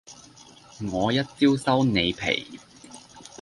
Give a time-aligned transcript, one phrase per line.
[0.91, 2.59] 我一招收你皮